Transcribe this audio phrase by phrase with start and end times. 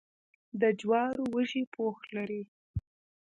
[0.61, 2.43] د جوارو وږی پوښ لري.